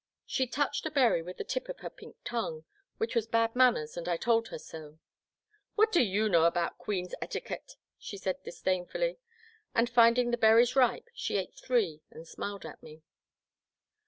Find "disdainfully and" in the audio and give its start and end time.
8.41-9.87